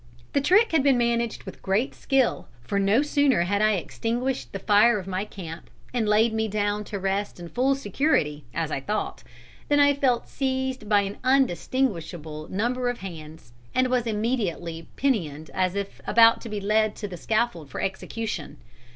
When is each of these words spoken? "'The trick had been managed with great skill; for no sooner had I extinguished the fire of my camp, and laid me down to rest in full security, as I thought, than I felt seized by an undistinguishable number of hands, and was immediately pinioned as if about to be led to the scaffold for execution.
"'The 0.33 0.41
trick 0.41 0.71
had 0.71 0.81
been 0.81 0.97
managed 0.97 1.43
with 1.43 1.61
great 1.61 1.93
skill; 1.93 2.47
for 2.63 2.79
no 2.79 3.03
sooner 3.03 3.41
had 3.43 3.61
I 3.61 3.73
extinguished 3.73 4.51
the 4.51 4.57
fire 4.57 4.97
of 4.97 5.05
my 5.05 5.25
camp, 5.25 5.69
and 5.93 6.09
laid 6.09 6.33
me 6.33 6.47
down 6.47 6.83
to 6.85 6.97
rest 6.97 7.39
in 7.39 7.49
full 7.49 7.75
security, 7.75 8.43
as 8.51 8.71
I 8.71 8.79
thought, 8.79 9.23
than 9.67 9.79
I 9.79 9.93
felt 9.93 10.27
seized 10.27 10.89
by 10.89 11.01
an 11.01 11.19
undistinguishable 11.23 12.47
number 12.49 12.89
of 12.89 12.97
hands, 13.01 13.53
and 13.75 13.89
was 13.89 14.07
immediately 14.07 14.87
pinioned 14.95 15.51
as 15.53 15.75
if 15.75 16.01
about 16.07 16.41
to 16.41 16.49
be 16.49 16.59
led 16.59 16.95
to 16.95 17.07
the 17.07 17.15
scaffold 17.15 17.69
for 17.69 17.79
execution. 17.79 18.57